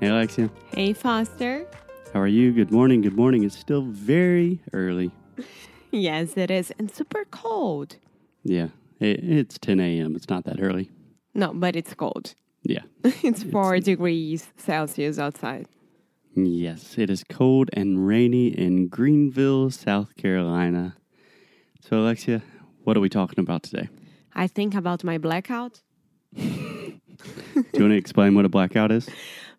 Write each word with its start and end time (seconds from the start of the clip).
Hey 0.00 0.08
Alexia, 0.08 0.50
Hey, 0.74 0.92
Foster. 0.92 1.66
how 2.14 2.20
are 2.20 2.26
you? 2.26 2.52
Good 2.52 2.70
morning, 2.70 3.02
good 3.02 3.16
morning. 3.16 3.44
It's 3.44 3.56
still 3.58 3.82
very 3.82 4.60
early. 4.72 5.10
Yes, 5.92 6.36
it 6.36 6.52
is. 6.52 6.72
And 6.78 6.88
super 6.88 7.24
cold. 7.32 7.96
Yeah, 8.44 8.68
it, 9.00 9.24
it's 9.24 9.58
10 9.58 9.80
a.m. 9.80 10.14
It's 10.14 10.28
not 10.28 10.44
that 10.44 10.60
early. 10.62 10.88
No, 11.34 11.52
but 11.52 11.74
it's 11.74 11.92
cold. 11.94 12.34
Yeah. 12.62 12.82
it's 13.04 13.42
four 13.42 13.80
degrees 13.80 14.46
Celsius 14.56 15.18
outside. 15.18 15.66
Yes, 16.36 16.96
it 16.96 17.10
is 17.10 17.24
cold 17.28 17.70
and 17.72 18.06
rainy 18.06 18.56
in 18.56 18.86
Greenville, 18.86 19.72
South 19.72 20.14
Carolina. 20.14 20.94
So, 21.80 21.98
Alexia, 21.98 22.40
what 22.84 22.96
are 22.96 23.00
we 23.00 23.08
talking 23.08 23.40
about 23.40 23.64
today? 23.64 23.88
I 24.32 24.46
think 24.46 24.76
about 24.76 25.02
my 25.02 25.18
blackout. 25.18 25.80
Do 26.36 26.42
you 26.44 27.00
want 27.80 27.90
to 27.90 27.96
explain 27.96 28.36
what 28.36 28.44
a 28.44 28.48
blackout 28.48 28.92
is? 28.92 29.08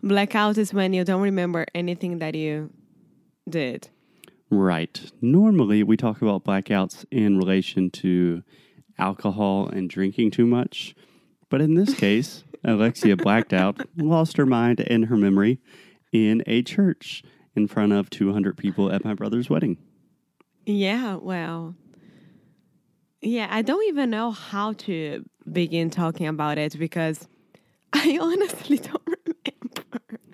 Blackout 0.04 0.58
is 0.58 0.74
when 0.74 0.94
you 0.94 1.04
don't 1.04 1.22
remember 1.22 1.66
anything 1.76 2.20
that 2.20 2.36
you 2.36 2.72
did. 3.50 3.90
Right. 4.50 5.12
Normally, 5.22 5.84
we 5.84 5.96
talk 5.96 6.22
about 6.22 6.44
blackouts 6.44 7.06
in 7.12 7.38
relation 7.38 7.90
to 7.92 8.44
alcohol 8.98 9.68
and 9.70 9.90
drinking 9.90 10.32
too 10.32 10.46
much. 10.46 10.96
But 11.50 11.62
in 11.62 11.76
this 11.76 11.94
case, 11.94 12.44
Alexia 12.64 13.16
blacked 13.16 13.54
out, 13.54 13.80
lost 13.96 14.38
her 14.38 14.46
mind 14.46 14.82
and 14.82 15.06
her 15.06 15.18
memory 15.18 15.60
in 16.12 16.44
a 16.46 16.62
church 16.62 17.24
in 17.56 17.68
front 17.68 17.94
of 17.94 18.10
200 18.10 18.58
people 18.58 18.92
at 18.92 19.04
my 19.04 19.14
brother's 19.14 19.50
wedding. 19.50 19.78
Yeah, 20.66 21.16
well, 21.16 21.76
yeah, 23.22 23.48
I 23.50 23.62
don't 23.62 23.84
even 23.88 24.10
know 24.10 24.32
how 24.32 24.74
to 24.74 25.26
begin 25.52 25.90
talking 25.90 26.28
about 26.28 26.58
it 26.58 26.78
because 26.78 27.28
I 27.94 28.18
honestly 28.22 28.78
don't. 28.78 29.11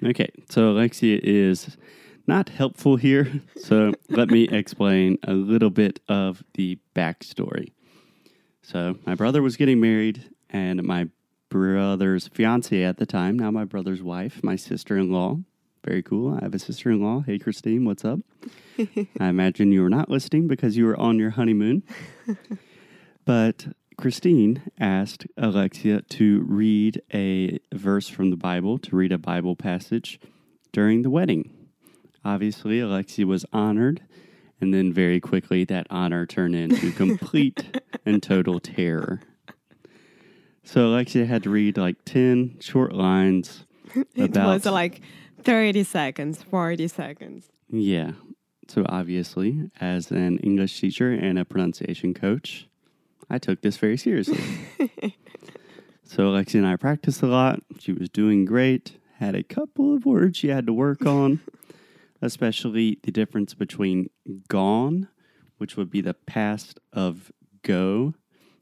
Okay, 0.07 0.31
so 0.49 0.69
Alexia 0.69 1.19
is 1.21 1.75
not 2.27 2.47
helpful 2.47 2.95
here. 2.95 3.41
So 3.57 3.93
let 4.09 4.29
me 4.29 4.47
explain 4.47 5.17
a 5.23 5.33
little 5.33 5.69
bit 5.69 5.99
of 6.07 6.45
the 6.53 6.79
backstory. 6.95 7.73
So 8.61 8.97
my 9.05 9.15
brother 9.15 9.41
was 9.41 9.57
getting 9.57 9.81
married, 9.81 10.29
and 10.49 10.81
my 10.83 11.09
brother's 11.49 12.29
fiance 12.29 12.83
at 12.83 12.97
the 12.97 13.05
time, 13.05 13.37
now 13.37 13.51
my 13.51 13.65
brother's 13.65 14.01
wife, 14.01 14.41
my 14.43 14.55
sister 14.55 14.97
in 14.97 15.11
law. 15.11 15.39
Very 15.83 16.03
cool. 16.03 16.37
I 16.37 16.43
have 16.43 16.53
a 16.53 16.59
sister 16.59 16.89
in 16.89 17.01
law. 17.01 17.23
Hey, 17.25 17.37
Christine, 17.37 17.83
what's 17.83 18.05
up? 18.05 18.19
I 19.19 19.27
imagine 19.27 19.73
you 19.73 19.81
were 19.81 19.89
not 19.89 20.09
listening 20.09 20.47
because 20.47 20.77
you 20.77 20.85
were 20.85 20.97
on 20.97 21.19
your 21.19 21.31
honeymoon. 21.31 21.83
but 23.25 23.67
Christine 23.97 24.61
asked 24.79 25.25
Alexia 25.37 26.01
to 26.01 26.41
read 26.47 27.01
a 27.13 27.59
verse 27.73 28.07
from 28.07 28.29
the 28.29 28.35
Bible, 28.37 28.77
to 28.79 28.95
read 28.95 29.11
a 29.11 29.17
Bible 29.17 29.55
passage 29.55 30.19
during 30.71 31.01
the 31.01 31.09
wedding. 31.09 31.51
Obviously, 32.23 32.79
Alexia 32.79 33.25
was 33.25 33.45
honored, 33.51 34.01
and 34.61 34.71
then 34.73 34.93
very 34.93 35.19
quickly 35.19 35.63
that 35.65 35.87
honor 35.89 36.25
turned 36.27 36.55
into 36.55 36.91
complete 37.03 37.81
and 38.05 38.21
total 38.21 38.59
terror. 38.59 39.21
So 40.63 40.87
Alexia 40.87 41.25
had 41.25 41.43
to 41.43 41.49
read 41.49 41.77
like 41.77 42.03
10 42.05 42.57
short 42.59 42.93
lines 42.93 43.65
It 44.15 44.31
about. 44.31 44.47
was 44.47 44.65
like 44.65 45.01
30 45.43 45.83
seconds, 45.83 46.43
40 46.43 46.87
seconds. 46.89 47.49
Yeah. 47.69 48.11
So 48.67 48.85
obviously, 48.87 49.71
as 49.79 50.11
an 50.11 50.37
English 50.39 50.79
teacher 50.79 51.11
and 51.11 51.39
a 51.39 51.45
pronunciation 51.45 52.13
coach, 52.13 52.67
I 53.29 53.37
took 53.37 53.61
this 53.61 53.77
very 53.77 53.97
seriously. 53.97 54.39
so 56.03 56.27
Alexia 56.27 56.61
and 56.61 56.67
I 56.67 56.75
practiced 56.75 57.21
a 57.21 57.27
lot. 57.27 57.61
She 57.79 57.91
was 57.91 58.09
doing 58.09 58.45
great. 58.45 58.97
Had 59.15 59.35
a 59.35 59.43
couple 59.43 59.95
of 59.95 60.05
words 60.05 60.37
she 60.37 60.49
had 60.49 60.67
to 60.67 60.73
work 60.73 61.05
on, 61.05 61.41
especially 62.21 62.99
the 63.03 63.11
difference 63.11 63.53
between 63.53 64.09
gone, 64.47 65.09
which 65.57 65.75
would 65.75 65.89
be 65.89 66.01
the 66.01 66.13
past 66.13 66.79
of 66.93 67.31
go, 67.63 68.13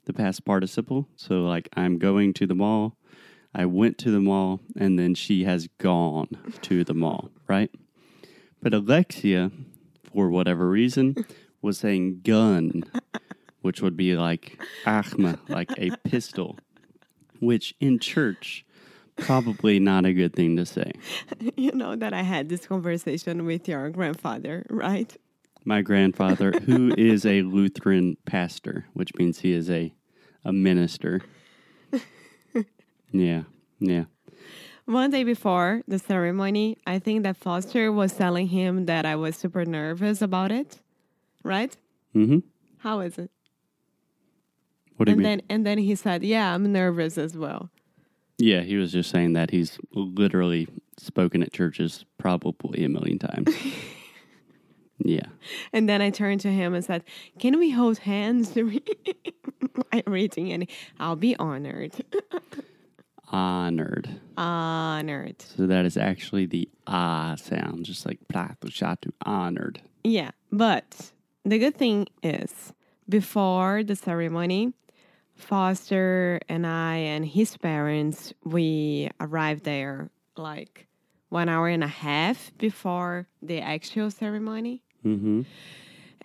the 0.06 0.14
past 0.14 0.46
participle. 0.46 1.08
So 1.16 1.44
like 1.44 1.70
I'm 1.76 2.00
going 2.00 2.34
to 2.36 2.48
the 2.48 2.56
mall. 2.56 2.98
I 3.54 3.66
went 3.66 3.98
to 4.00 4.12
the 4.12 4.20
mall 4.20 4.60
and 4.76 4.98
then 5.00 5.16
she 5.16 5.44
has 5.44 5.68
gone 5.78 6.28
to 6.64 6.84
the 6.84 6.94
mall, 6.94 7.30
right? 7.48 7.72
But 8.62 8.74
Alexia, 8.74 9.52
for 10.12 10.30
whatever 10.30 10.70
reason, 10.70 11.16
was 11.62 11.78
saying 11.78 12.22
gun, 12.24 12.84
which 13.66 13.82
would 13.82 13.98
be 13.98 14.16
like 14.16 14.62
achma, 14.86 15.40
like 15.50 15.72
a 15.80 15.90
pistol, 16.04 16.60
which 17.40 17.74
in 17.80 17.98
church, 17.98 18.64
probably 19.18 19.80
not 19.80 20.06
a 20.06 20.14
good 20.14 20.34
thing 20.34 20.56
to 20.58 20.66
say. 20.66 20.92
You 21.58 21.72
know 21.72 21.96
that 21.96 22.14
I 22.14 22.22
had 22.22 22.48
this 22.48 22.68
conversation 22.68 23.44
with 23.44 23.68
your 23.68 23.90
grandfather, 23.90 24.68
right? 24.70 25.12
My 25.64 25.82
grandfather, 25.82 26.52
who 26.66 26.94
is 26.96 27.26
a 27.26 27.42
Lutheran 27.42 28.18
pastor, 28.26 28.86
which 28.94 29.16
means 29.16 29.40
he 29.40 29.52
is 29.52 29.68
a, 29.70 29.92
a 30.44 30.54
minister. 30.54 31.22
Yeah, 33.12 33.44
yeah. 33.80 34.06
One 34.86 35.10
day 35.10 35.24
before 35.24 35.82
the 35.88 35.98
ceremony, 35.98 36.78
I 36.86 37.00
think 37.00 37.24
that 37.24 37.38
Foster 37.38 37.92
was 37.92 38.14
telling 38.14 38.48
him 38.48 38.86
that 38.86 39.06
I 39.06 39.16
was 39.16 39.38
super 39.38 39.66
nervous 39.66 40.22
about 40.22 40.52
it, 40.52 40.82
right? 41.44 41.76
Mm-hmm. 42.14 42.40
How 42.80 43.00
is 43.00 43.18
it? 43.18 43.32
What 44.98 45.06
do 45.06 45.12
you 45.12 45.14
and 45.16 45.24
mean? 45.24 45.24
then 45.38 45.42
and 45.50 45.66
then 45.66 45.78
he 45.78 45.96
said, 45.96 46.24
"Yeah, 46.24 46.54
I'm 46.56 46.72
nervous 46.72 47.18
as 47.18 47.36
well." 47.38 47.70
yeah, 48.38 48.62
he 48.62 48.76
was 48.76 48.92
just 48.92 49.10
saying 49.12 49.32
that 49.34 49.50
he's 49.52 49.78
literally 49.94 50.68
spoken 50.98 51.42
at 51.42 51.54
churches 51.54 52.04
probably 52.18 52.84
a 52.84 52.90
million 52.90 53.18
times. 53.18 53.50
yeah. 55.00 55.28
And 55.72 55.88
then 55.88 56.02
I 56.02 56.10
turned 56.10 56.42
to 56.42 56.52
him 56.52 56.74
and 56.74 56.84
said, 56.84 57.04
"Can 57.40 57.58
we 57.60 57.70
hold 57.72 58.00
hands 58.00 58.50
during 58.52 58.82
my 59.92 60.04
reading?" 60.08 60.52
And 60.52 60.68
I'll 61.00 61.16
be 61.16 61.36
honored, 61.38 61.94
Honored. 63.32 64.08
honored. 64.38 65.42
So 65.42 65.66
that 65.68 65.84
is 65.86 65.98
actually 65.98 66.46
the 66.46 66.70
ah 66.88 67.36
sound, 67.36 67.86
just 67.86 68.06
like 68.06 68.20
prato 68.30 68.68
shatu, 68.68 69.12
honored. 69.26 69.82
Yeah, 70.04 70.32
but 70.52 71.12
the 71.44 71.58
good 71.58 71.76
thing 71.76 72.08
is, 72.22 72.72
before 73.10 73.84
the 73.84 73.96
ceremony, 73.96 74.74
Foster 75.36 76.40
and 76.48 76.66
I 76.66 76.96
and 76.96 77.26
his 77.26 77.58
parents 77.58 78.34
we 78.44 79.10
arrived 79.20 79.64
there 79.64 80.10
like 80.38 80.88
one 81.30 81.50
hour 81.50 81.68
and 81.68 81.84
a 81.84 81.88
half 81.88 82.52
before 82.58 83.28
the 83.42 83.60
actual 83.60 84.10
ceremony. 84.10 84.82
Mm-hmm. 85.06 85.42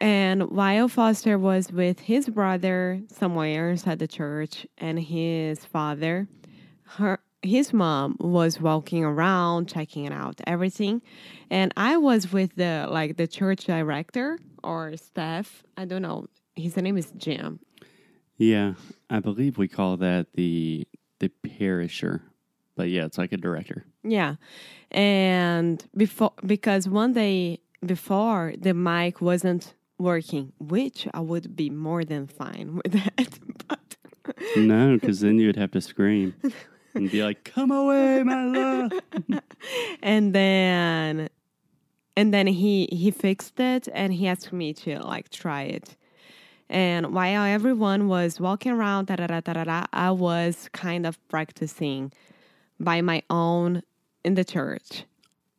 And 0.01 0.51
while 0.51 0.89
Foster 0.89 1.39
was 1.39 1.71
with 1.71 2.01
his 2.01 2.29
brother 2.29 3.03
somewhere 3.09 3.71
inside 3.71 3.99
the 3.99 4.09
church 4.09 4.67
and 4.79 4.99
his 4.99 5.65
father, 5.65 6.27
her 6.85 7.21
his 7.43 7.73
mom 7.73 8.17
was 8.21 8.61
walking 8.61 9.03
around 9.03 9.67
checking 9.69 10.13
out 10.13 10.41
everything, 10.47 11.01
and 11.51 11.73
I 11.77 11.97
was 11.97 12.33
with 12.33 12.55
the 12.57 12.87
like 12.91 13.17
the 13.17 13.27
church 13.27 13.65
director 13.65 14.39
or 14.63 14.97
staff. 14.97 15.63
I 15.77 15.87
don't 15.87 16.03
know. 16.03 16.27
His 16.55 16.77
name 16.77 16.99
is 16.99 17.13
Jim. 17.17 17.61
Yeah, 18.41 18.73
I 19.11 19.21
believe 19.21 19.59
we 19.59 19.69
call 19.69 19.99
that 19.99 20.33
the 20.33 20.89
the 21.19 21.31
parisher, 21.47 22.23
but 22.75 22.89
yeah, 22.89 23.05
it's 23.05 23.19
like 23.19 23.33
a 23.33 23.37
director. 23.37 23.85
Yeah, 24.03 24.37
and 24.91 25.85
before 25.95 26.33
because 26.47 26.89
one 26.89 27.13
day 27.13 27.61
before 27.85 28.55
the 28.59 28.73
mic 28.73 29.21
wasn't 29.21 29.75
working, 29.99 30.55
which 30.59 31.07
I 31.13 31.21
would 31.21 31.55
be 31.55 31.69
more 31.69 32.03
than 32.03 32.27
fine 32.27 32.77
with 32.83 32.93
that, 32.93 33.39
but. 33.69 33.97
No, 34.57 34.95
because 34.95 35.21
then 35.21 35.39
you 35.39 35.49
would 35.49 35.57
have 35.57 35.73
to 35.73 35.83
scream 35.83 36.35
and 36.95 37.11
be 37.11 37.23
like, 37.23 37.45
"Come 37.45 37.71
away, 37.71 38.23
my 38.23 38.45
love." 38.47 38.93
and 40.03 40.35
then 40.35 41.29
and 42.17 42.33
then 42.33 42.47
he 42.47 42.89
he 42.91 43.11
fixed 43.11 43.61
it 43.61 43.87
and 43.93 44.15
he 44.15 44.27
asked 44.27 44.51
me 44.51 44.73
to 44.73 44.99
like 45.01 45.29
try 45.29 45.65
it 45.65 45.97
and 46.71 47.13
while 47.13 47.45
everyone 47.45 48.09
was 48.09 48.41
walking 48.41 48.73
around 48.73 49.11
i 49.93 50.11
was 50.11 50.69
kind 50.73 51.05
of 51.05 51.19
practicing 51.29 52.11
by 52.79 53.03
my 53.03 53.23
own 53.29 53.83
in 54.25 54.35
the 54.35 54.45
church 54.45 55.05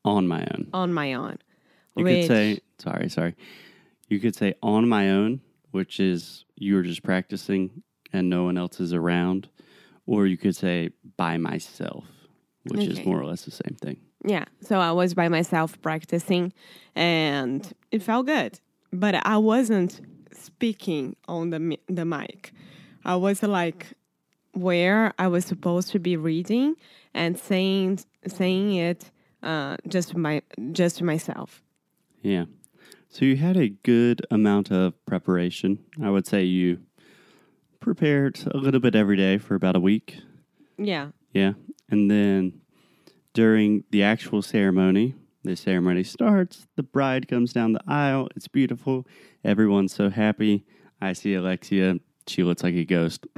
on 0.05 0.27
my 0.27 0.41
own. 0.41 0.67
on 0.73 0.93
my 0.93 1.13
own. 1.13 1.37
You 1.95 2.05
which, 2.05 2.27
could 2.27 2.27
say, 2.27 2.59
sorry, 2.79 3.09
sorry. 3.09 3.35
You 4.07 4.19
could 4.19 4.35
say 4.35 4.55
on 4.61 4.87
my 4.87 5.09
own, 5.11 5.41
which 5.71 5.99
is 5.99 6.45
you're 6.55 6.81
just 6.81 7.03
practicing 7.03 7.83
and 8.13 8.29
no 8.29 8.43
one 8.43 8.57
else 8.57 8.79
is 8.79 8.93
around. 8.93 9.49
Or 10.05 10.25
you 10.25 10.37
could 10.37 10.55
say 10.55 10.89
by 11.15 11.37
myself, 11.37 12.05
which 12.65 12.87
is 12.87 13.05
more 13.05 13.19
or 13.19 13.25
less 13.25 13.45
the 13.45 13.51
same 13.51 13.77
thing. 13.79 13.97
yeah. 14.25 14.45
So 14.61 14.79
I 14.79 14.91
was 14.91 15.13
by 15.13 15.29
myself 15.29 15.79
practicing, 15.81 16.53
and 16.95 17.71
it 17.91 18.01
felt 18.01 18.25
good. 18.25 18.59
But 18.91 19.25
I 19.25 19.37
wasn't 19.37 20.01
speaking 20.33 21.15
on 21.27 21.49
the 21.49 21.77
the 21.87 22.05
mic. 22.05 22.53
I 23.03 23.15
was 23.15 23.41
like 23.43 23.87
where 24.53 25.13
I 25.17 25.27
was 25.27 25.45
supposed 25.45 25.89
to 25.91 25.99
be 25.99 26.17
reading 26.17 26.75
and 27.13 27.37
saying 27.37 27.99
saying 28.27 28.75
it 28.75 29.11
uh, 29.43 29.77
just 29.87 30.15
my 30.15 30.41
just 30.71 30.97
to 30.97 31.03
myself. 31.03 31.63
Yeah. 32.21 32.45
So 33.09 33.25
you 33.25 33.35
had 33.35 33.57
a 33.57 33.69
good 33.69 34.25
amount 34.31 34.71
of 34.71 34.93
preparation. 35.05 35.79
I 36.01 36.09
would 36.09 36.25
say 36.25 36.43
you 36.43 36.79
prepared 37.81 38.39
a 38.51 38.57
little 38.57 38.79
bit 38.79 38.95
every 38.95 39.17
day 39.17 39.37
for 39.37 39.55
about 39.55 39.75
a 39.75 39.79
week. 39.79 40.17
Yeah. 40.77 41.09
Yeah. 41.33 41.53
And 41.89 42.09
then 42.09 42.61
during 43.33 43.83
the 43.91 44.03
actual 44.03 44.41
ceremony, 44.41 45.15
the 45.43 45.55
ceremony 45.55 46.03
starts, 46.03 46.67
the 46.75 46.83
bride 46.83 47.27
comes 47.27 47.53
down 47.53 47.73
the 47.73 47.81
aisle. 47.87 48.27
It's 48.35 48.47
beautiful. 48.47 49.07
Everyone's 49.43 49.93
so 49.93 50.09
happy. 50.09 50.65
I 51.01 51.13
see 51.13 51.33
Alexia. 51.33 51.95
She 52.27 52.43
looks 52.43 52.63
like 52.63 52.75
a 52.75 52.85
ghost. 52.85 53.25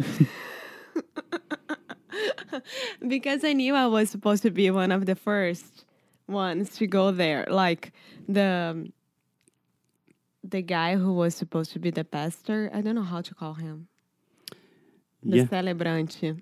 because 3.08 3.44
I 3.44 3.54
knew 3.54 3.74
I 3.76 3.88
was 3.88 4.10
supposed 4.10 4.44
to 4.44 4.52
be 4.52 4.70
one 4.72 4.92
of 4.92 5.06
the 5.06 5.16
first 5.16 5.86
ones 6.28 6.76
to 6.78 6.88
go 6.88 7.12
there. 7.12 7.46
Like 7.50 7.92
the 8.28 8.92
the 10.44 10.62
guy 10.62 10.98
who 10.98 11.14
was 11.14 11.36
supposed 11.36 11.72
to 11.72 11.80
be 11.80 11.90
the 11.90 12.04
pastor. 12.04 12.70
I 12.74 12.82
don't 12.82 12.96
know 12.96 13.02
how 13.04 13.22
to 13.22 13.34
call 13.34 13.54
him. 13.54 13.88
The 15.24 15.38
Yeah. 15.38 15.46
celebrante. 15.46 16.42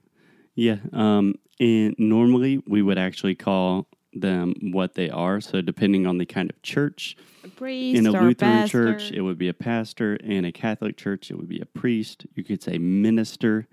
Yeah. 0.55 0.77
Um, 0.91 1.35
and 1.59 1.93
normally 1.99 2.63
we 2.67 2.81
would 2.81 2.97
actually 2.97 3.35
call 3.35 3.87
them 4.13 4.53
what 4.71 4.95
they 4.95 5.09
are. 5.09 5.39
So 5.41 5.61
depending 5.61 6.05
on 6.05 6.17
the 6.17 6.25
kind 6.25 6.49
of 6.49 6.61
church, 6.61 7.15
A 7.43 7.47
priest 7.47 7.97
in 7.97 8.07
a 8.07 8.11
Lutheran 8.11 8.67
church, 8.67 9.11
it 9.11 9.21
would 9.21 9.37
be 9.37 9.47
a 9.47 9.53
pastor. 9.53 10.15
In 10.15 10.45
a 10.45 10.51
Catholic 10.51 10.97
church, 10.97 11.31
it 11.31 11.35
would 11.35 11.47
be 11.47 11.59
a 11.61 11.65
priest. 11.65 12.25
You 12.35 12.43
could 12.43 12.61
say 12.61 12.77
minister. 12.77 13.67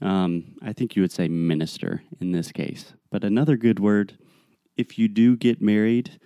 Um, 0.00 0.56
I 0.62 0.72
think 0.72 0.96
you 0.96 1.02
would 1.02 1.12
say 1.12 1.28
minister 1.28 2.02
in 2.20 2.32
this 2.32 2.52
case. 2.52 2.92
But 3.10 3.24
another 3.24 3.56
good 3.56 3.80
word, 3.80 4.18
if 4.76 4.98
you 4.98 5.08
do 5.08 5.36
get 5.36 5.62
married 5.62 6.18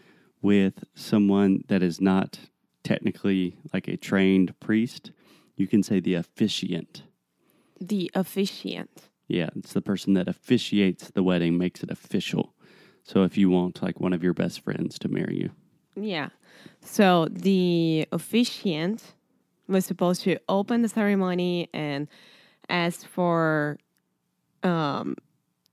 with 0.43 0.84
someone 0.94 1.62
that 1.69 1.82
is 1.82 2.00
not 2.00 2.38
technically 2.82 3.56
like 3.73 3.87
a 3.88 3.96
trained 3.96 4.58
priest, 4.58 5.12
you 5.56 5.67
can 5.67 5.82
say 5.82 6.00
the 6.00 6.14
officiant. 6.14 7.02
the 7.81 8.11
officiant. 8.14 8.91
Yeah, 9.29 9.50
it's 9.55 9.75
the 9.75 9.82
person 9.82 10.14
that 10.14 10.26
officiates 10.26 11.11
the 11.11 11.23
wedding, 11.23 11.58
makes 11.58 11.82
it 11.82 11.91
official. 11.91 12.55
So 13.08 13.22
if 13.22 13.38
you 13.38 13.49
want 13.49 13.82
like 13.82 14.00
one 14.00 14.12
of 14.12 14.22
your 14.22 14.34
best 14.34 14.60
friends 14.60 14.99
to 14.99 15.08
marry 15.08 15.38
you. 15.38 15.50
Yeah. 15.96 16.28
So 16.82 17.26
the 17.31 18.06
officiant 18.12 19.14
was 19.66 19.87
supposed 19.87 20.22
to 20.25 20.38
open 20.46 20.82
the 20.82 20.90
ceremony 20.90 21.70
and 21.72 22.06
ask 22.69 23.06
for 23.06 23.78
um, 24.62 25.16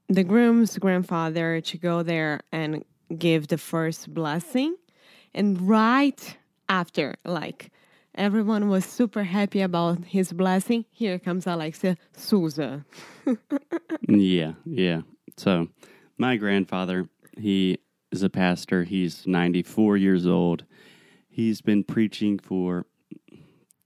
the 0.08 0.24
groom's 0.24 0.78
grandfather 0.78 1.60
to 1.60 1.78
go 1.78 2.04
there 2.04 2.40
and 2.54 2.86
give 3.18 3.50
the 3.50 3.58
first 3.58 4.14
blessing. 4.14 4.78
And 5.34 5.60
right 5.68 6.38
after, 6.70 7.16
like, 7.26 7.70
everyone 8.16 8.70
was 8.70 8.86
super 8.86 9.24
happy 9.24 9.60
about 9.60 10.06
his 10.06 10.32
blessing, 10.32 10.86
here 10.90 11.20
comes 11.20 11.46
Alexia 11.46 11.98
Souza. 12.16 12.86
Yeah, 14.08 14.54
yeah. 14.66 15.02
So, 15.36 15.68
my 16.18 16.38
grandfather, 16.38 17.10
he 17.38 17.78
is 18.12 18.24
a 18.24 18.30
pastor. 18.30 18.84
He's 18.84 19.26
94 19.28 19.98
years 19.98 20.26
old. 20.26 20.66
He's 21.28 21.62
been 21.62 21.84
preaching 21.84 22.40
for 22.40 22.86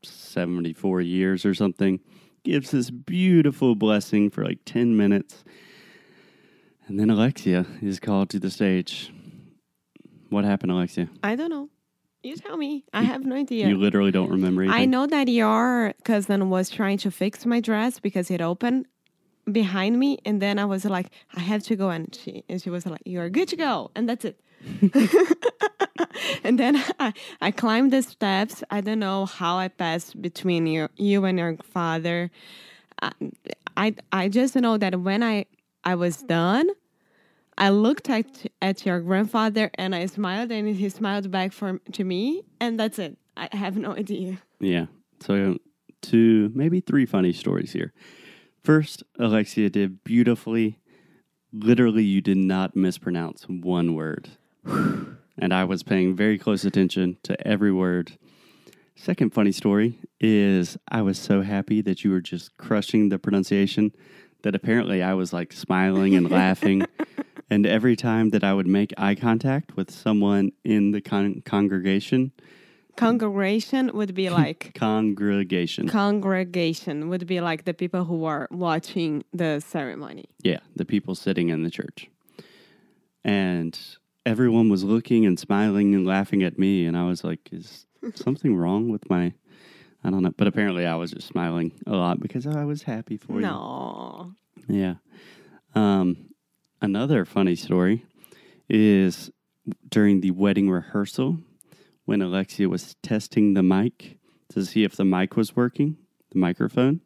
74 0.03 1.01
years 1.01 1.45
or 1.45 1.53
something. 1.53 1.99
Gives 2.43 2.71
this 2.71 2.89
beautiful 2.89 3.75
blessing 3.75 4.29
for 4.29 4.43
like 4.43 4.59
10 4.65 4.95
minutes. 4.95 5.43
And 6.87 6.99
then 6.99 7.09
Alexia 7.09 7.65
is 7.81 7.99
called 7.99 8.29
to 8.29 8.39
the 8.39 8.49
stage. 8.49 9.11
What 10.29 10.45
happened, 10.45 10.71
Alexia? 10.71 11.09
I 11.23 11.35
don't 11.35 11.49
know. 11.49 11.69
You 12.23 12.35
tell 12.35 12.57
me. 12.57 12.83
I 12.93 13.03
have 13.03 13.25
no 13.25 13.35
idea. 13.35 13.67
You 13.67 13.77
literally 13.77 14.11
don't 14.11 14.29
remember 14.29 14.63
anything. 14.63 14.81
I 14.81 14.85
know 14.85 15.07
that 15.07 15.27
your 15.27 15.93
cousin 16.03 16.49
was 16.49 16.69
trying 16.69 16.97
to 16.99 17.11
fix 17.11 17.45
my 17.45 17.61
dress 17.61 17.99
because 17.99 18.29
it 18.29 18.41
opened 18.41 18.87
behind 19.53 19.99
me, 19.99 20.19
and 20.25 20.41
then 20.41 20.59
I 20.59 20.65
was 20.65 20.85
like, 20.85 21.11
I 21.35 21.39
have 21.41 21.63
to 21.63 21.75
go, 21.75 21.89
and 21.89 22.13
she 22.13 22.43
and 22.49 22.61
she 22.61 22.69
was 22.69 22.85
like, 22.85 23.01
You 23.05 23.19
are 23.21 23.29
good 23.29 23.47
to 23.49 23.55
go, 23.55 23.91
and 23.95 24.07
that's 24.07 24.25
it. 24.25 24.39
and 26.43 26.59
then 26.59 26.83
I, 26.99 27.13
I 27.41 27.51
climbed 27.51 27.93
the 27.93 28.01
steps. 28.01 28.63
I 28.69 28.81
don't 28.81 28.99
know 28.99 29.25
how 29.25 29.57
I 29.57 29.69
passed 29.69 30.21
between 30.21 30.67
you, 30.67 30.89
you 30.97 31.23
and 31.25 31.39
your 31.39 31.57
father. 31.63 32.29
I, 33.01 33.11
I 33.77 33.95
I 34.11 34.29
just 34.29 34.55
know 34.55 34.77
that 34.77 34.99
when 34.99 35.23
I 35.23 35.45
I 35.83 35.95
was 35.95 36.17
done, 36.17 36.69
I 37.57 37.69
looked 37.69 38.09
at 38.09 38.47
at 38.61 38.85
your 38.85 38.99
grandfather 39.01 39.69
and 39.75 39.95
I 39.95 40.05
smiled, 40.07 40.51
and 40.51 40.75
he 40.75 40.89
smiled 40.89 41.31
back 41.31 41.51
for 41.51 41.79
to 41.93 42.03
me, 42.03 42.43
and 42.59 42.79
that's 42.79 42.99
it. 42.99 43.17
I 43.37 43.49
have 43.55 43.77
no 43.77 43.93
idea. 43.93 44.39
Yeah. 44.59 44.87
So, 45.21 45.57
two, 46.01 46.51
maybe 46.53 46.79
three 46.81 47.05
funny 47.05 47.33
stories 47.33 47.71
here. 47.71 47.93
First, 48.63 49.03
Alexia 49.17 49.69
did 49.69 50.03
beautifully. 50.03 50.79
Literally, 51.51 52.03
you 52.03 52.21
did 52.21 52.37
not 52.37 52.75
mispronounce 52.75 53.43
one 53.47 53.95
word. 53.95 54.29
and 54.65 55.53
I 55.53 55.63
was 55.63 55.83
paying 55.83 56.15
very 56.15 56.37
close 56.37 56.65
attention 56.65 57.17
to 57.23 57.47
every 57.47 57.71
word. 57.71 58.17
Second 58.95 59.33
funny 59.33 59.53
story 59.53 59.97
is 60.19 60.77
I 60.89 61.01
was 61.01 61.17
so 61.17 61.41
happy 61.41 61.81
that 61.81 62.03
you 62.03 62.11
were 62.11 62.19
just 62.19 62.57
crushing 62.57 63.07
the 63.07 63.17
pronunciation 63.17 63.93
that 64.41 64.55
apparently 64.55 65.01
I 65.01 65.13
was 65.13 65.31
like 65.31 65.53
smiling 65.53 66.15
and 66.15 66.29
laughing. 66.31 66.85
And 67.49 67.65
every 67.65 67.95
time 67.95 68.29
that 68.31 68.43
I 68.43 68.53
would 68.53 68.67
make 68.67 68.93
eye 68.97 69.15
contact 69.15 69.75
with 69.75 69.89
someone 69.89 70.51
in 70.63 70.91
the 70.91 71.01
con- 71.01 71.41
congregation, 71.45 72.33
Congregation 72.99 73.91
would 73.93 74.13
be 74.13 74.29
like 74.29 74.73
congregation, 74.75 75.87
congregation 75.87 77.09
would 77.09 77.25
be 77.25 77.39
like 77.39 77.65
the 77.65 77.73
people 77.73 78.03
who 78.03 78.25
are 78.25 78.47
watching 78.51 79.23
the 79.33 79.61
ceremony. 79.61 80.25
Yeah, 80.43 80.59
the 80.75 80.85
people 80.85 81.15
sitting 81.15 81.49
in 81.49 81.63
the 81.63 81.71
church. 81.71 82.09
And 83.23 83.79
everyone 84.25 84.69
was 84.69 84.83
looking 84.83 85.25
and 85.25 85.39
smiling 85.39 85.95
and 85.95 86.05
laughing 86.05 86.43
at 86.43 86.59
me. 86.59 86.85
And 86.85 86.97
I 86.97 87.05
was 87.05 87.23
like, 87.23 87.49
is 87.51 87.85
something 88.15 88.55
wrong 88.55 88.89
with 88.89 89.09
my. 89.09 89.33
I 90.03 90.09
don't 90.09 90.23
know. 90.23 90.33
But 90.35 90.47
apparently 90.47 90.85
I 90.85 90.95
was 90.95 91.11
just 91.11 91.27
smiling 91.27 91.73
a 91.85 91.91
lot 91.91 92.19
because 92.19 92.47
I 92.47 92.63
was 92.63 92.83
happy 92.83 93.17
for 93.17 93.33
you. 93.33 93.41
No. 93.41 94.33
Yeah. 94.67 94.95
Um, 95.75 96.29
another 96.81 97.25
funny 97.25 97.55
story 97.55 98.05
is 98.69 99.31
during 99.89 100.21
the 100.21 100.31
wedding 100.31 100.69
rehearsal 100.69 101.39
when 102.09 102.23
Alexia 102.23 102.67
was 102.67 102.95
testing 103.03 103.53
the 103.53 103.61
mic 103.61 104.17
to 104.49 104.65
see 104.65 104.83
if 104.83 104.95
the 104.95 105.05
mic 105.05 105.37
was 105.37 105.55
working, 105.55 105.95
the 106.31 106.39
microphone. 106.39 107.01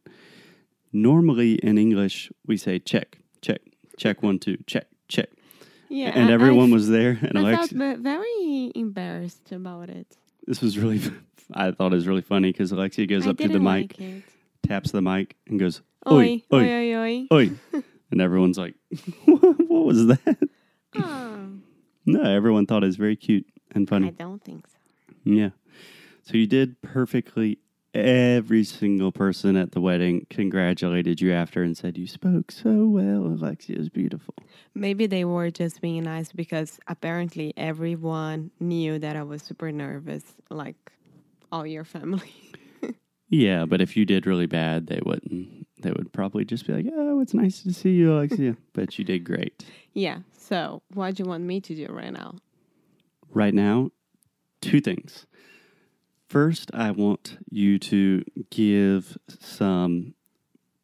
Normally 0.93 1.55
in 1.55 1.77
English, 1.77 2.31
we 2.47 2.55
say 2.55 2.79
check, 2.79 3.17
check, 3.41 3.59
check 3.97 4.23
one, 4.23 4.39
two, 4.39 4.55
check, 4.65 4.87
check. 5.09 5.27
Yeah. 5.89 6.11
and 6.15 6.29
I- 6.29 6.31
everyone 6.31 6.69
I, 6.69 6.73
was 6.75 6.87
there. 6.87 7.19
And 7.21 7.37
I 7.37 7.53
felt 7.57 7.71
Alexia, 7.73 7.77
ve- 7.97 8.01
very 8.01 8.71
embarrassed 8.75 9.51
about 9.51 9.89
it. 9.89 10.15
this 10.47 10.61
was 10.61 10.77
really, 10.79 11.01
I 11.53 11.71
thought 11.71 11.91
it 11.91 11.95
was 11.95 12.07
really 12.07 12.21
funny 12.21 12.53
because 12.53 12.71
Alexia 12.71 13.05
goes 13.05 13.27
I 13.27 13.31
up 13.31 13.37
to 13.39 13.49
the 13.49 13.59
mic, 13.59 13.99
like 13.99 14.23
taps 14.65 14.91
the 14.91 15.01
mic, 15.01 15.35
and 15.47 15.59
goes, 15.59 15.81
Oi, 16.09 16.43
oi, 16.53 16.63
oi, 16.63 16.95
oi, 16.95 17.27
oi, 17.29 17.51
and 18.11 18.21
everyone's 18.21 18.57
like, 18.57 18.75
what 19.25 19.85
was 19.85 20.05
that? 20.07 20.37
Oh, 20.95 21.49
No, 22.05 22.23
everyone 22.23 22.67
thought 22.67 22.83
it 22.83 22.87
was 22.87 22.95
very 22.95 23.17
cute 23.17 23.45
and 23.75 23.89
funny. 23.89 24.07
I 24.07 24.11
don't 24.11 24.41
think 24.41 24.65
so. 24.65 24.77
Yeah. 25.23 25.49
So 26.23 26.37
you 26.37 26.47
did 26.47 26.81
perfectly. 26.81 27.59
Every 27.93 28.63
single 28.63 29.11
person 29.11 29.55
at 29.55 29.73
the 29.73 29.79
wedding 29.79 30.25
congratulated 30.27 31.21
you 31.21 31.31
after 31.31 31.61
and 31.61 31.77
said, 31.77 31.95
You 31.95 32.07
spoke 32.07 32.51
so 32.51 32.87
well. 32.87 33.27
Alexia 33.27 33.77
is 33.77 33.89
beautiful. 33.89 34.33
Maybe 34.73 35.05
they 35.05 35.25
were 35.25 35.51
just 35.51 35.79
being 35.79 36.05
nice 36.05 36.31
because 36.31 36.79
apparently 36.87 37.53
everyone 37.55 38.49
knew 38.59 38.97
that 38.97 39.15
I 39.15 39.21
was 39.21 39.43
super 39.43 39.71
nervous, 39.71 40.23
like 40.49 40.91
all 41.51 41.67
your 41.67 41.83
family. 41.83 42.33
Yeah, 43.29 43.65
but 43.65 43.81
if 43.81 43.97
you 43.97 44.05
did 44.05 44.27
really 44.27 44.45
bad, 44.45 44.85
they 44.85 44.99
wouldn't. 45.03 45.65
They 45.81 45.91
would 45.91 46.13
probably 46.13 46.45
just 46.45 46.67
be 46.67 46.73
like, 46.73 46.85
"Oh, 46.93 47.19
it's 47.19 47.33
nice 47.33 47.63
to 47.63 47.73
see 47.73 47.89
you, 47.91 48.13
Alexia." 48.13 48.55
but 48.73 48.99
you 48.99 49.03
did 49.05 49.23
great. 49.23 49.65
yeah. 49.93 50.19
So, 50.37 50.83
what 50.93 51.15
do 51.15 51.23
you 51.23 51.29
want 51.29 51.43
me 51.43 51.59
to 51.61 51.73
do 51.73 51.87
right 51.87 52.13
now? 52.13 52.35
right 53.31 53.55
now 53.55 53.89
two 54.63 54.81
things. 54.81 55.25
First, 56.27 56.71
I 56.73 56.91
want 56.91 57.37
you 57.49 57.77
to 57.79 58.23
give 58.49 59.17
some 59.27 60.15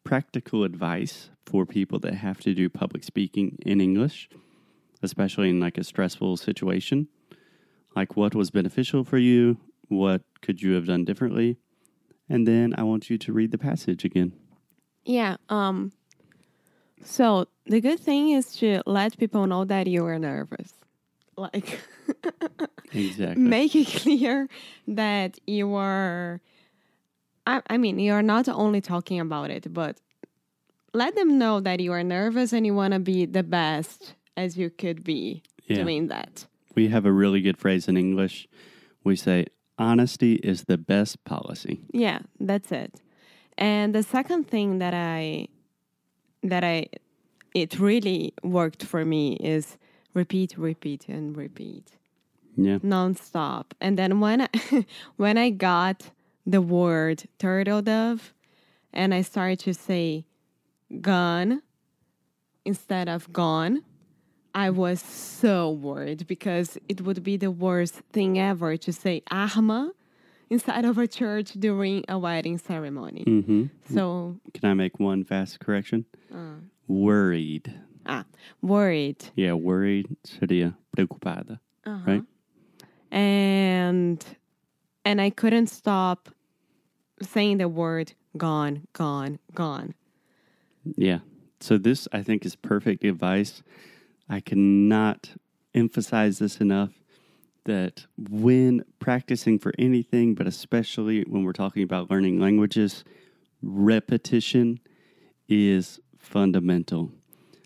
practical 0.04 0.64
advice 0.64 1.30
for 1.44 1.66
people 1.66 1.98
that 2.00 2.14
have 2.14 2.40
to 2.40 2.54
do 2.54 2.68
public 2.68 3.02
speaking 3.02 3.58
in 3.66 3.80
English, 3.80 4.28
especially 5.02 5.50
in 5.50 5.58
like 5.58 5.78
a 5.78 5.84
stressful 5.84 6.36
situation. 6.36 7.08
Like 7.96 8.16
what 8.16 8.34
was 8.34 8.50
beneficial 8.50 9.02
for 9.02 9.18
you? 9.18 9.56
What 9.88 10.22
could 10.42 10.62
you 10.62 10.72
have 10.74 10.86
done 10.86 11.04
differently? 11.04 11.56
And 12.28 12.46
then 12.46 12.74
I 12.76 12.84
want 12.84 13.10
you 13.10 13.18
to 13.18 13.32
read 13.32 13.50
the 13.50 13.58
passage 13.58 14.04
again. 14.04 14.32
Yeah. 15.04 15.36
Um. 15.48 15.92
So 17.02 17.48
the 17.64 17.80
good 17.80 17.98
thing 17.98 18.30
is 18.30 18.54
to 18.56 18.82
let 18.86 19.18
people 19.18 19.46
know 19.46 19.64
that 19.64 19.86
you 19.86 20.04
are 20.04 20.18
nervous. 20.18 20.74
Like 21.36 21.80
Exactly. 22.92 23.42
make 23.42 23.74
it 23.74 23.86
clear 24.02 24.48
that 24.88 25.38
you 25.46 25.74
are. 25.74 26.40
I, 27.46 27.62
I 27.68 27.78
mean, 27.78 27.98
you 27.98 28.12
are 28.12 28.22
not 28.22 28.48
only 28.48 28.80
talking 28.80 29.18
about 29.20 29.50
it, 29.50 29.72
but 29.72 29.98
let 30.92 31.14
them 31.14 31.38
know 31.38 31.60
that 31.60 31.80
you 31.80 31.92
are 31.92 32.02
nervous 32.04 32.52
and 32.52 32.66
you 32.66 32.74
want 32.74 32.92
to 32.94 33.00
be 33.00 33.24
the 33.26 33.42
best 33.42 34.14
as 34.36 34.56
you 34.56 34.70
could 34.70 35.04
be 35.04 35.42
Yeah. 35.66 35.82
doing 35.82 36.08
that. 36.08 36.46
We 36.74 36.88
have 36.88 37.06
a 37.06 37.12
really 37.12 37.40
good 37.40 37.56
phrase 37.58 37.88
in 37.88 37.96
English. 37.96 38.48
We 39.04 39.16
say, 39.16 39.46
honesty 39.78 40.34
is 40.34 40.64
the 40.64 40.76
best 40.78 41.24
policy. 41.24 41.80
Yeah, 41.92 42.20
that's 42.38 42.70
it. 42.72 43.00
And 43.56 43.94
the 43.94 44.02
second 44.02 44.48
thing 44.48 44.78
that 44.78 44.94
I 44.94 45.48
that 46.42 46.64
I 46.64 46.86
it 47.54 47.78
really 47.78 48.32
worked 48.42 48.82
for 48.84 49.04
me 49.04 49.34
is 49.40 49.76
repeat, 50.14 50.56
repeat, 50.56 51.08
and 51.08 51.36
repeat 51.36 51.92
Yeah. 52.62 52.78
nonstop. 52.84 53.72
And 53.80 53.98
then 53.98 54.20
when 54.20 54.42
I, 54.42 54.48
when 55.16 55.38
I 55.38 55.50
got 55.50 56.10
the 56.46 56.60
word 56.60 57.24
turtle 57.38 57.82
dove, 57.82 58.34
and 58.92 59.14
I 59.14 59.22
started 59.22 59.60
to 59.60 59.72
say 59.74 60.24
gun 61.00 61.62
instead 62.64 63.08
of 63.08 63.32
gone, 63.32 63.82
I 64.54 64.70
was 64.70 65.00
so 65.00 65.70
worried 65.70 66.26
because 66.26 66.76
it 66.88 67.00
would 67.02 67.22
be 67.22 67.36
the 67.36 67.50
worst 67.50 67.94
thing 68.12 68.38
ever 68.38 68.76
to 68.78 68.92
say 68.92 69.22
arma 69.30 69.92
inside 70.50 70.84
of 70.84 70.98
a 70.98 71.06
church 71.06 71.52
during 71.52 72.04
a 72.08 72.18
wedding 72.18 72.58
ceremony. 72.58 73.22
hmm 73.22 73.66
So, 73.94 74.36
Can 74.54 74.68
I 74.68 74.74
make 74.74 74.98
one 74.98 75.22
fast 75.24 75.60
correction? 75.60 76.04
uh, 76.34 76.58
Worried. 76.88 77.72
ah, 78.06 78.24
worried. 78.60 79.30
Yeah, 79.36 79.54
worried 79.54 80.16
seria 80.24 80.76
preocupada. 80.96 81.60
Uh-huh. 81.86 82.10
Right. 82.10 82.24
And 83.10 84.24
and 85.04 85.20
I 85.20 85.30
couldn't 85.30 85.68
stop 85.68 86.28
saying 87.22 87.58
the 87.58 87.68
word 87.68 88.12
gone, 88.36 88.86
gone, 88.92 89.38
gone. 89.54 89.94
Yeah. 90.96 91.20
So 91.60 91.76
this 91.78 92.08
I 92.12 92.22
think 92.22 92.44
is 92.44 92.56
perfect 92.56 93.04
advice. 93.04 93.62
I 94.28 94.40
cannot 94.40 95.30
emphasize 95.74 96.38
this 96.38 96.58
enough 96.58 96.90
that 97.64 98.06
when 98.16 98.84
practicing 98.98 99.58
for 99.58 99.72
anything, 99.78 100.34
but 100.34 100.46
especially 100.46 101.22
when 101.22 101.44
we're 101.44 101.52
talking 101.52 101.82
about 101.82 102.10
learning 102.10 102.40
languages, 102.40 103.04
repetition 103.62 104.80
is 105.48 106.00
fundamental. 106.18 107.10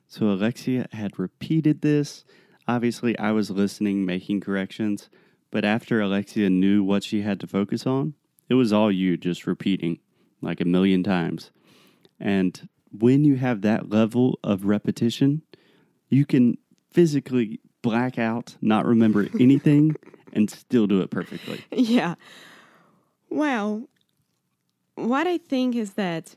So 0.08 0.26
Alexia 0.26 0.86
had 0.92 1.18
repeated 1.18 1.82
this. 1.82 2.24
Obviously, 2.66 3.18
I 3.18 3.32
was 3.32 3.50
listening, 3.50 4.04
making 4.04 4.40
corrections, 4.40 5.10
but 5.54 5.64
after 5.64 6.00
Alexia 6.00 6.50
knew 6.50 6.82
what 6.82 7.04
she 7.04 7.22
had 7.22 7.38
to 7.38 7.46
focus 7.46 7.86
on, 7.86 8.14
it 8.48 8.54
was 8.54 8.72
all 8.72 8.90
you 8.90 9.16
just 9.16 9.46
repeating 9.46 10.00
like 10.42 10.60
a 10.60 10.64
million 10.64 11.04
times. 11.04 11.52
And 12.18 12.68
when 12.90 13.22
you 13.22 13.36
have 13.36 13.60
that 13.60 13.88
level 13.88 14.40
of 14.42 14.64
repetition, 14.64 15.42
you 16.08 16.26
can 16.26 16.58
physically 16.90 17.60
black 17.82 18.18
out, 18.18 18.56
not 18.60 18.84
remember 18.84 19.28
anything, 19.38 19.94
and 20.32 20.50
still 20.50 20.88
do 20.88 21.02
it 21.02 21.10
perfectly. 21.12 21.64
Yeah. 21.70 22.16
Well, 23.30 23.88
what 24.96 25.28
I 25.28 25.38
think 25.38 25.76
is 25.76 25.92
that 25.92 26.34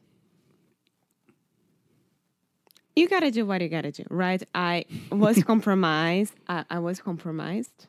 you 2.96 3.10
gotta 3.10 3.32
do 3.32 3.48
what 3.48 3.62
you 3.62 3.68
gotta 3.68 3.92
do, 3.92 4.04
right? 4.12 4.44
I 4.54 4.86
was 5.12 5.44
compromised. 5.52 6.36
I, 6.48 6.66
I 6.70 6.78
was 6.78 7.02
compromised. 7.02 7.88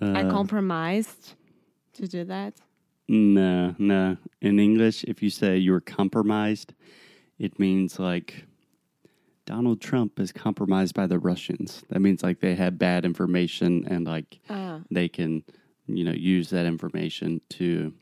I 0.00 0.22
Uh, 0.22 0.30
compromised 0.30 1.34
to 1.94 2.06
do 2.06 2.24
that. 2.24 2.54
no, 3.08 3.74
no. 3.78 4.16
In 4.40 4.58
English, 4.58 5.04
if 5.04 5.22
you 5.22 5.30
say 5.30 5.56
you're 5.56 5.80
compromised, 5.80 6.74
it 7.38 7.58
means 7.58 7.98
like 7.98 8.46
Donald 9.46 9.80
Trump 9.80 10.18
is 10.18 10.32
compromised 10.32 10.94
by 10.94 11.06
the 11.06 11.18
Russians. 11.18 11.82
That 11.88 12.00
means 12.00 12.22
like 12.22 12.40
they 12.40 12.54
had 12.56 12.78
bad 12.78 13.04
information 13.04 13.86
and 13.86 14.06
like 14.06 14.40
Uh, 14.48 14.80
they 14.90 15.08
can, 15.08 15.44
you 15.86 16.04
know, 16.04 16.12
use 16.12 16.50
that 16.50 16.66
information 16.66 17.40
to 17.50 17.92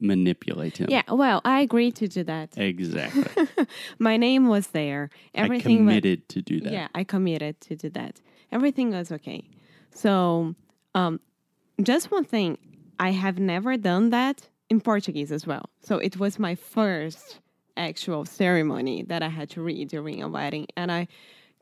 manipulate 0.00 0.76
him. 0.76 0.88
yeah, 0.90 1.02
well, 1.10 1.40
I 1.44 1.60
agreed 1.62 1.94
to 1.96 2.08
do 2.08 2.22
that. 2.24 2.58
Exactly. 2.58 3.46
My 3.98 4.16
name 4.16 4.48
was 4.48 4.68
there. 4.68 5.08
I 5.34 5.38
Everything 5.44 5.86
went 5.86 6.02
committed 6.02 6.28
to 6.30 6.42
do 6.42 6.60
that. 6.60 6.72
Yeah, 6.72 6.88
I 6.94 7.04
committed 7.04 7.60
to 7.62 7.76
do 7.76 7.88
that. 7.90 8.20
Everything 8.52 8.90
was 8.90 9.10
okay. 9.12 9.44
So, 9.90 10.54
um, 10.94 11.20
just 11.82 12.10
one 12.10 12.24
thing, 12.24 12.58
I 12.98 13.10
have 13.10 13.38
never 13.38 13.76
done 13.76 14.10
that 14.10 14.48
in 14.68 14.80
Portuguese 14.80 15.32
as 15.32 15.46
well. 15.46 15.70
So 15.80 15.98
it 15.98 16.18
was 16.18 16.38
my 16.38 16.54
first 16.54 17.40
actual 17.76 18.24
ceremony 18.24 19.02
that 19.04 19.22
I 19.22 19.28
had 19.28 19.50
to 19.50 19.62
read 19.62 19.88
during 19.88 20.22
a 20.22 20.28
wedding, 20.28 20.66
and 20.76 20.90
I 20.90 21.08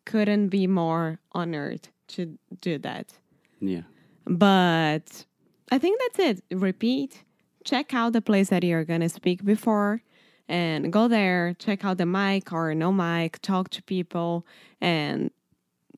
couldn't 0.04 0.48
be 0.48 0.66
more 0.66 1.18
honored 1.32 1.88
to 2.08 2.38
do 2.60 2.78
that. 2.78 3.12
Yeah. 3.60 3.82
But 4.26 5.26
I 5.70 5.78
think 5.78 6.00
that's 6.00 6.18
it. 6.18 6.44
Repeat, 6.50 7.22
check 7.64 7.92
out 7.94 8.12
the 8.12 8.22
place 8.22 8.48
that 8.48 8.64
you're 8.64 8.84
going 8.84 9.00
to 9.02 9.08
speak 9.08 9.44
before 9.44 10.02
and 10.48 10.92
go 10.92 11.08
there, 11.08 11.54
check 11.58 11.84
out 11.84 11.98
the 11.98 12.06
mic 12.06 12.52
or 12.52 12.74
no 12.74 12.92
mic, 12.92 13.40
talk 13.42 13.68
to 13.70 13.82
people 13.82 14.46
and 14.80 15.30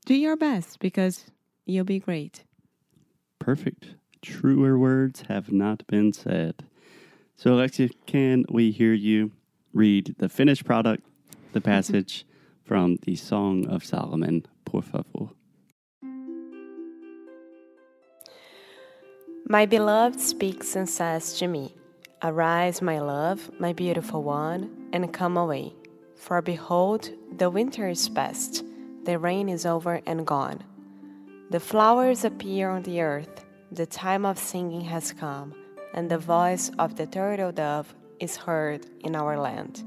do 0.07 0.15
your 0.15 0.37
best 0.37 0.79
because 0.81 1.27
you'll 1.67 1.85
be 1.85 1.99
great. 1.99 2.45
Perfect. 3.39 3.95
Truer 4.23 4.79
words 4.79 5.23
have 5.29 5.53
not 5.53 5.87
been 5.87 6.13
said. 6.13 6.55
So, 7.37 7.55
Alexia, 7.55 7.89
can 8.07 8.45
we 8.49 8.71
hear 8.71 8.93
you 8.93 9.33
read 9.73 10.17
the 10.19 10.29
finished 10.29 10.65
product, 10.65 11.05
the 11.53 11.61
passage 11.61 12.27
from 12.65 12.97
the 13.03 13.17
Song 13.17 13.67
of 13.69 13.85
Solomon, 13.85 14.47
por 14.65 14.83
favor? 14.83 15.31
My 19.47 19.65
beloved 19.65 20.21
speaks 20.21 20.77
and 20.77 20.89
says 20.89 21.39
to 21.39 21.47
me, 21.47 21.75
Arise, 22.23 22.83
my 22.83 22.99
love, 22.99 23.51
my 23.61 23.73
beautiful 23.73 24.23
one, 24.23 24.89
and 24.93 25.13
come 25.13 25.37
away. 25.37 25.73
For 26.17 26.43
behold, 26.43 27.11
the 27.37 27.49
winter 27.49 27.89
is 27.89 28.09
past, 28.09 28.65
the 29.05 29.19
rain 29.19 29.49
is 29.49 29.65
over 29.65 30.03
and 30.05 30.27
gone. 30.27 30.65
The 31.51 31.61
flowers 31.61 32.25
appear 32.25 32.69
on 32.69 32.83
the 32.83 33.01
earth, 33.01 33.47
the 33.71 33.87
time 33.87 34.25
of 34.25 34.39
singing 34.39 34.83
has 34.83 35.13
come, 35.13 35.55
and 35.93 36.11
the 36.11 36.19
voice 36.19 36.71
of 36.79 36.97
the 36.97 37.07
turtle 37.07 37.53
dove 37.53 37.95
is 38.19 38.37
heard 38.37 38.87
in 39.01 39.15
our 39.15 39.39
land. 39.39 39.83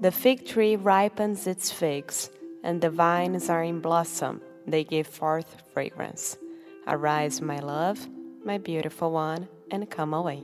The 0.00 0.10
fig 0.10 0.46
tree 0.46 0.76
ripens 0.76 1.46
its 1.46 1.70
figs, 1.70 2.30
and 2.64 2.80
the 2.80 2.90
vines 2.90 3.48
are 3.48 3.62
in 3.62 3.80
blossom, 3.80 4.40
they 4.66 4.84
give 4.84 5.06
forth 5.06 5.62
fragrance. 5.72 6.36
Arise, 6.86 7.40
my 7.40 7.60
love, 7.60 8.08
my 8.44 8.58
beautiful 8.58 9.12
one, 9.12 9.48
and 9.70 9.88
come 9.88 10.12
away. 10.12 10.42